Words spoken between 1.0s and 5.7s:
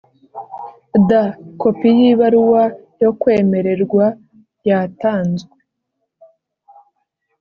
D kopi y ibaruwa yo kwemererwa yatanzwe